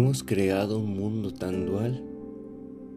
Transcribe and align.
Hemos 0.00 0.24
creado 0.24 0.78
un 0.78 0.96
mundo 0.96 1.30
tan 1.30 1.66
dual 1.66 2.02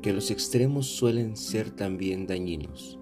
que 0.00 0.14
los 0.14 0.30
extremos 0.30 0.86
suelen 0.86 1.36
ser 1.36 1.70
también 1.70 2.26
dañinos. 2.26 2.98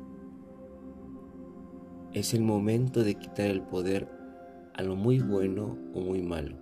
Es 2.12 2.34
el 2.34 2.42
momento 2.42 3.04
de 3.04 3.14
quitar 3.14 3.46
el 3.46 3.62
poder 3.62 4.08
a 4.74 4.82
lo 4.82 4.96
muy 4.96 5.20
bueno 5.20 5.78
o 5.94 6.00
muy 6.00 6.22
malo 6.22 6.56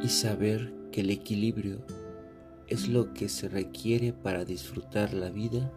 y 0.00 0.08
saber 0.08 0.72
que 0.90 1.02
el 1.02 1.10
equilibrio 1.10 1.84
es 2.66 2.88
lo 2.88 3.12
que 3.12 3.28
se 3.28 3.50
requiere 3.50 4.14
para 4.14 4.46
disfrutar 4.46 5.12
la 5.12 5.28
vida 5.28 5.70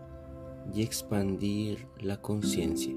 y 0.73 0.83
expandir 0.83 1.85
la 1.99 2.21
conciencia. 2.21 2.95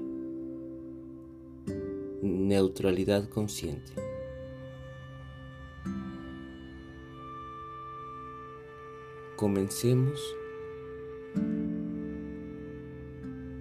Neutralidad 2.21 3.27
consciente. 3.27 4.02
Comencemos 9.43 10.21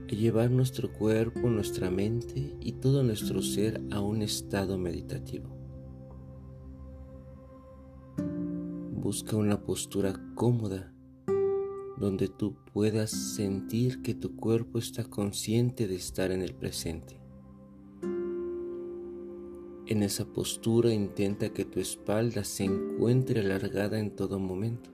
a 0.08 0.14
llevar 0.14 0.48
nuestro 0.52 0.92
cuerpo, 0.92 1.50
nuestra 1.50 1.90
mente 1.90 2.54
y 2.60 2.74
todo 2.74 3.02
nuestro 3.02 3.42
ser 3.42 3.82
a 3.90 4.00
un 4.00 4.22
estado 4.22 4.78
meditativo. 4.78 5.48
Busca 8.92 9.36
una 9.36 9.60
postura 9.60 10.14
cómoda 10.36 10.94
donde 11.96 12.28
tú 12.28 12.54
puedas 12.72 13.10
sentir 13.10 14.02
que 14.02 14.14
tu 14.14 14.36
cuerpo 14.36 14.78
está 14.78 15.02
consciente 15.02 15.88
de 15.88 15.96
estar 15.96 16.30
en 16.30 16.42
el 16.42 16.54
presente. 16.54 17.20
En 19.86 20.04
esa 20.04 20.26
postura 20.26 20.92
intenta 20.92 21.52
que 21.52 21.64
tu 21.64 21.80
espalda 21.80 22.44
se 22.44 22.66
encuentre 22.66 23.40
alargada 23.40 23.98
en 23.98 24.14
todo 24.14 24.38
momento. 24.38 24.91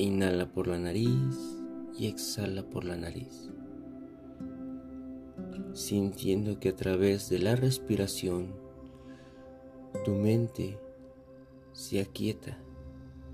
Inhala 0.00 0.46
por 0.52 0.68
la 0.68 0.78
nariz 0.78 1.58
y 1.98 2.06
exhala 2.06 2.62
por 2.62 2.84
la 2.84 2.96
nariz, 2.96 3.50
sintiendo 5.72 6.60
que 6.60 6.68
a 6.68 6.76
través 6.76 7.28
de 7.28 7.40
la 7.40 7.56
respiración 7.56 8.54
tu 10.04 10.12
mente 10.12 10.78
se 11.72 12.00
aquieta, 12.00 12.56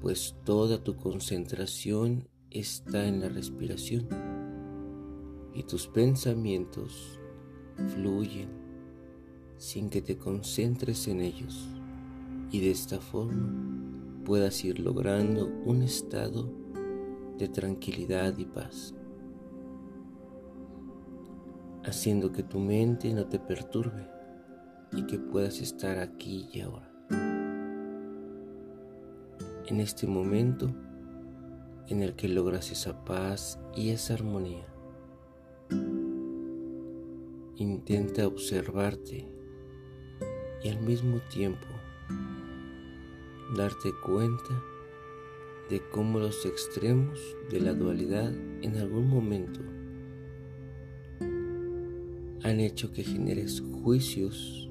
pues 0.01 0.37
toda 0.45 0.83
tu 0.83 0.97
concentración 0.97 2.29
está 2.51 3.09
en 3.09 3.21
la 3.21 3.29
respiración 3.29 4.09
y 5.53 5.65
tus 5.65 5.87
pensamientos 5.87 7.21
fluyen 7.89 8.49
sin 9.59 9.91
que 9.91 10.01
te 10.01 10.17
concentres 10.17 11.09
en 11.09 11.21
ellos. 11.21 11.69
Y 12.51 12.61
de 12.61 12.71
esta 12.71 13.01
forma 13.01 13.94
puedas 14.25 14.65
ir 14.65 14.81
logrando 14.81 15.47
un 15.65 15.83
estado 15.83 16.51
de 17.39 17.49
tranquilidad 17.49 18.37
y 18.39 18.47
paz, 18.47 18.95
haciendo 21.85 22.33
que 22.33 22.43
tu 22.43 22.59
mente 22.59 23.13
no 23.13 23.27
te 23.27 23.39
perturbe 23.39 24.09
y 24.93 25.05
que 25.05 25.19
puedas 25.19 25.61
estar 25.61 25.99
aquí 25.99 26.49
y 26.53 26.61
ahora. 26.61 26.91
En 29.67 29.81
este 29.81 30.07
momento 30.07 30.75
en 31.89 32.03
el 32.03 32.15
que 32.15 32.29
logras 32.29 32.71
esa 32.71 33.05
paz 33.05 33.59
y 33.75 33.91
esa 33.91 34.15
armonía, 34.15 34.67
intenta 37.57 38.27
observarte 38.27 39.29
y 40.63 40.69
al 40.69 40.81
mismo 40.81 41.21
tiempo 41.31 41.67
darte 43.53 43.93
cuenta 44.05 44.63
de 45.71 45.81
cómo 45.91 46.19
los 46.19 46.45
extremos 46.47 47.19
de 47.51 47.61
la 47.61 47.75
dualidad 47.75 48.33
en 48.63 48.77
algún 48.77 49.09
momento 49.09 49.61
han 52.43 52.61
hecho 52.61 52.93
que 52.93 53.03
generes 53.03 53.63
juicios, 53.83 54.71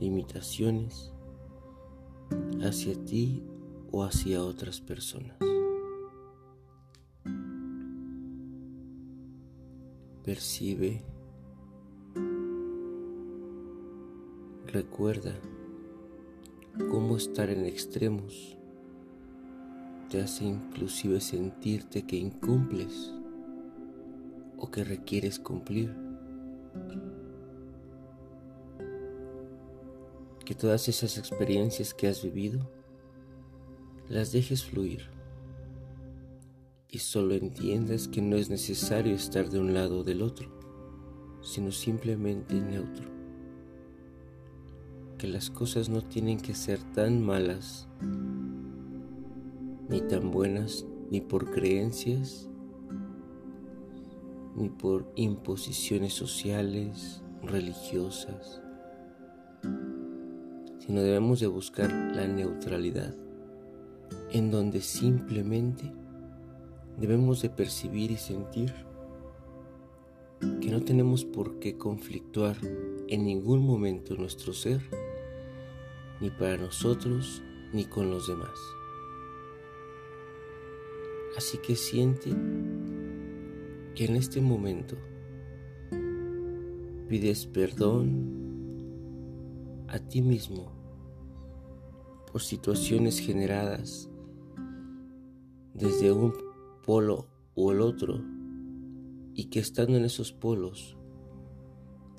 limitaciones 0.00 1.12
hacia 2.62 2.94
ti 3.04 3.42
o 3.90 4.04
hacia 4.04 4.42
otras 4.42 4.80
personas. 4.80 5.36
Percibe, 10.24 11.04
recuerda 14.66 15.38
cómo 16.78 17.16
estar 17.16 17.50
en 17.50 17.66
extremos. 17.66 18.56
Te 20.08 20.20
hace 20.20 20.44
inclusive 20.44 21.20
sentirte 21.20 22.02
que 22.02 22.16
incumples 22.16 23.12
o 24.56 24.70
que 24.70 24.84
requieres 24.84 25.38
cumplir. 25.38 25.94
Que 30.44 30.54
todas 30.54 30.88
esas 30.88 31.18
experiencias 31.18 31.94
que 31.94 32.08
has 32.08 32.22
vivido 32.22 32.68
las 34.08 34.32
dejes 34.32 34.64
fluir. 34.64 35.10
Y 36.88 36.98
solo 36.98 37.34
entiendas 37.34 38.08
que 38.08 38.20
no 38.20 38.36
es 38.36 38.50
necesario 38.50 39.14
estar 39.14 39.48
de 39.48 39.58
un 39.58 39.72
lado 39.72 40.00
o 40.00 40.04
del 40.04 40.20
otro, 40.20 40.50
sino 41.42 41.70
simplemente 41.70 42.54
neutro 42.54 43.21
que 45.22 45.28
las 45.28 45.50
cosas 45.50 45.88
no 45.88 46.02
tienen 46.02 46.40
que 46.40 46.52
ser 46.52 46.80
tan 46.80 47.24
malas, 47.24 47.86
ni 49.88 50.00
tan 50.00 50.32
buenas, 50.32 50.84
ni 51.12 51.20
por 51.20 51.52
creencias, 51.52 52.50
ni 54.56 54.68
por 54.68 55.12
imposiciones 55.14 56.12
sociales, 56.12 57.22
religiosas, 57.40 58.62
sino 60.80 61.00
debemos 61.02 61.38
de 61.38 61.46
buscar 61.46 61.92
la 61.92 62.26
neutralidad, 62.26 63.14
en 64.32 64.50
donde 64.50 64.80
simplemente 64.80 65.92
debemos 66.98 67.42
de 67.42 67.48
percibir 67.48 68.10
y 68.10 68.16
sentir 68.16 68.74
que 70.60 70.68
no 70.72 70.80
tenemos 70.80 71.24
por 71.24 71.60
qué 71.60 71.78
conflictuar 71.78 72.56
en 73.06 73.24
ningún 73.24 73.64
momento 73.64 74.16
nuestro 74.16 74.52
ser 74.52 75.01
ni 76.22 76.30
para 76.30 76.56
nosotros 76.56 77.42
ni 77.72 77.84
con 77.84 78.08
los 78.08 78.28
demás. 78.28 78.58
Así 81.36 81.58
que 81.58 81.74
siente 81.74 82.30
que 83.96 84.04
en 84.04 84.14
este 84.14 84.40
momento 84.40 84.96
pides 87.08 87.46
perdón 87.46 88.40
a 89.88 89.98
ti 89.98 90.22
mismo 90.22 90.70
por 92.30 92.40
situaciones 92.40 93.18
generadas 93.18 94.08
desde 95.74 96.12
un 96.12 96.32
polo 96.86 97.26
o 97.54 97.72
el 97.72 97.80
otro 97.80 98.22
y 99.34 99.46
que 99.46 99.58
estando 99.58 99.96
en 99.96 100.04
esos 100.04 100.32
polos 100.32 100.96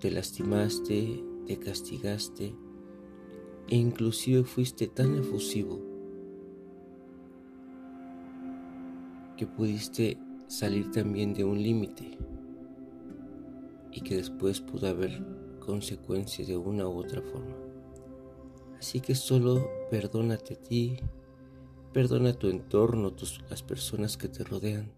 te 0.01 0.11
lastimaste, 0.11 1.23
te 1.47 1.57
castigaste, 1.57 2.53
e 3.67 3.75
inclusive 3.75 4.43
fuiste 4.43 4.87
tan 4.87 5.17
efusivo 5.17 5.79
que 9.37 9.47
pudiste 9.47 10.17
salir 10.47 10.91
también 10.91 11.33
de 11.33 11.43
un 11.43 11.61
límite 11.61 12.17
y 13.91 14.01
que 14.01 14.17
después 14.17 14.61
pudo 14.61 14.87
haber 14.87 15.23
consecuencias 15.59 16.47
de 16.47 16.57
una 16.57 16.87
u 16.87 16.97
otra 16.97 17.21
forma. 17.21 17.55
Así 18.77 18.99
que 18.99 19.15
solo 19.15 19.67
perdónate 19.89 20.55
a 20.55 20.57
ti, 20.57 20.97
perdona 21.93 22.31
a 22.31 22.33
tu 22.33 22.49
entorno, 22.49 23.13
las 23.49 23.63
personas 23.63 24.17
que 24.17 24.27
te 24.27 24.43
rodean 24.43 24.91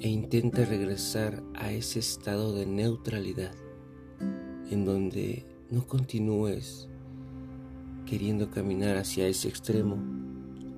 e 0.00 0.08
intenta 0.08 0.64
regresar 0.64 1.42
a 1.54 1.72
ese 1.72 1.98
estado 1.98 2.54
de 2.54 2.66
neutralidad 2.66 3.54
en 4.70 4.84
donde 4.84 5.44
no 5.70 5.86
continúes 5.86 6.89
queriendo 8.10 8.50
caminar 8.50 8.96
hacia 8.96 9.28
ese 9.28 9.46
extremo 9.46 9.96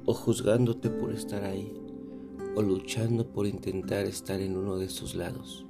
o 0.04 0.12
juzgándote 0.12 0.90
por 0.90 1.14
estar 1.14 1.44
ahí 1.44 1.72
o 2.54 2.60
luchando 2.60 3.26
por 3.26 3.46
intentar 3.46 4.04
estar 4.04 4.38
en 4.38 4.54
uno 4.54 4.76
de 4.76 4.84
esos 4.84 5.14
lados. 5.14 5.64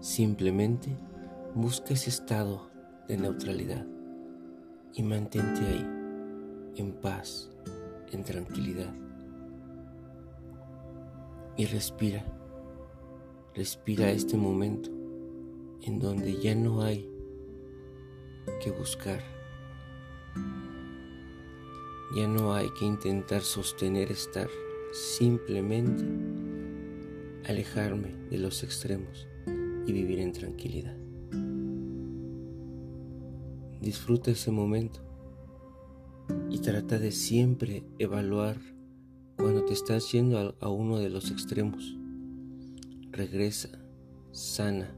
Simplemente 0.00 0.98
busca 1.54 1.94
ese 1.94 2.10
estado 2.10 2.68
de 3.06 3.18
neutralidad 3.18 3.86
y 4.94 5.04
mantente 5.04 5.60
ahí, 5.60 5.86
en 6.74 6.92
paz, 7.00 7.52
en 8.10 8.24
tranquilidad. 8.24 8.92
Y 11.56 11.66
respira, 11.66 12.24
respira 13.54 14.10
este 14.10 14.36
momento 14.36 14.90
en 15.82 16.00
donde 16.00 16.40
ya 16.40 16.56
no 16.56 16.82
hay 16.82 17.08
que 18.60 18.72
buscar, 18.72 19.33
ya 22.14 22.28
no 22.28 22.54
hay 22.54 22.70
que 22.70 22.84
intentar 22.84 23.42
sostener 23.42 24.12
estar, 24.12 24.48
simplemente 24.92 26.04
alejarme 27.48 28.14
de 28.30 28.38
los 28.38 28.62
extremos 28.62 29.26
y 29.84 29.92
vivir 29.92 30.20
en 30.20 30.32
tranquilidad. 30.32 30.96
Disfruta 33.80 34.30
ese 34.30 34.52
momento 34.52 35.00
y 36.50 36.58
trata 36.60 37.00
de 37.00 37.10
siempre 37.10 37.82
evaluar 37.98 38.58
cuando 39.36 39.64
te 39.64 39.72
estás 39.72 40.10
yendo 40.12 40.56
a, 40.60 40.68
uno 40.68 41.00
de 41.00 41.10
los 41.10 41.32
extremos. 41.32 41.98
Regresa, 43.10 43.70
sana, 44.30 44.94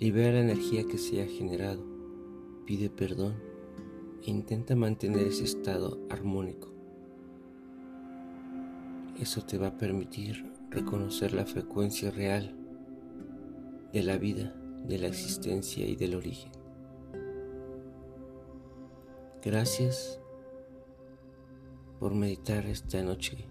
libera 0.00 0.32
la 0.32 0.40
energía 0.40 0.84
que 0.84 0.98
se 0.98 1.22
ha 1.22 1.26
generado, 1.26 1.84
pide 2.66 2.90
perdón 2.90 3.49
intenta 4.24 4.76
mantener 4.76 5.26
ese 5.26 5.44
estado 5.44 5.98
armónico. 6.10 6.68
Eso 9.18 9.42
te 9.42 9.58
va 9.58 9.68
a 9.68 9.76
permitir 9.76 10.50
reconocer 10.70 11.32
la 11.32 11.44
frecuencia 11.44 12.10
real 12.10 12.54
de 13.92 14.02
la 14.02 14.16
vida, 14.16 14.54
de 14.86 14.98
la 14.98 15.08
existencia 15.08 15.86
y 15.86 15.96
del 15.96 16.14
origen. 16.14 16.52
Gracias 19.42 20.20
por 21.98 22.14
meditar 22.14 22.66
esta 22.66 23.02
noche, 23.02 23.46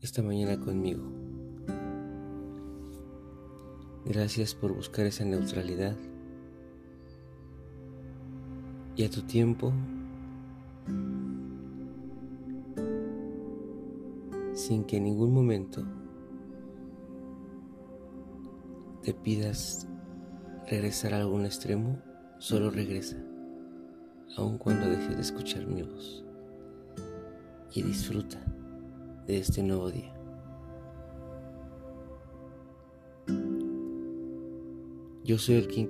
esta 0.00 0.22
mañana 0.22 0.58
conmigo. 0.58 1.04
Gracias 4.04 4.54
por 4.54 4.74
buscar 4.74 5.06
esa 5.06 5.24
neutralidad 5.24 5.96
y 8.96 9.04
a 9.04 9.10
tu 9.10 9.22
tiempo 9.22 9.72
sin 14.54 14.84
que 14.84 14.98
en 14.98 15.04
ningún 15.04 15.32
momento 15.32 15.82
te 19.02 19.14
pidas 19.14 19.88
regresar 20.68 21.14
a 21.14 21.18
algún 21.18 21.44
extremo, 21.44 22.00
solo 22.38 22.70
regresa, 22.70 23.16
aun 24.36 24.58
cuando 24.58 24.88
dejes 24.88 25.16
de 25.16 25.22
escuchar 25.22 25.66
mi 25.66 25.82
voz. 25.82 26.24
Y 27.74 27.82
disfruta 27.82 28.38
de 29.26 29.38
este 29.38 29.62
nuevo 29.62 29.90
día. 29.90 30.14
Yo 35.24 35.38
soy 35.38 35.54
el 35.56 35.68
King 35.68 35.86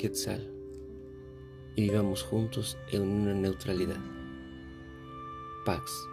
y 1.76 1.82
vivamos 1.82 2.22
juntos 2.22 2.76
en 2.90 3.02
una 3.02 3.34
neutralidad. 3.34 4.00
Pax. 5.64 6.11